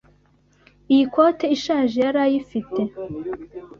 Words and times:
Iyi 0.91 1.05
kote 1.13 1.45
ishaje 1.55 1.97
yarayifite. 2.05 2.81